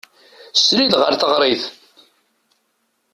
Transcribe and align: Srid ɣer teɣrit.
Srid 0.61 0.93
ɣer 1.01 1.13
teɣrit. 1.15 1.63